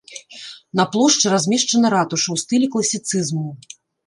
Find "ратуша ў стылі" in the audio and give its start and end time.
1.95-2.67